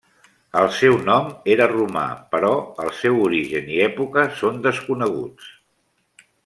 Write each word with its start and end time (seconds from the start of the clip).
El 0.61 0.69
seu 0.77 0.95
nom 1.09 1.27
era 1.57 1.67
romà, 1.73 2.07
però 2.33 2.51
el 2.87 2.91
seu 3.03 3.21
origen 3.29 3.71
i 3.77 3.81
època 3.91 4.27
són 4.43 4.61
desconeguts. 4.69 5.57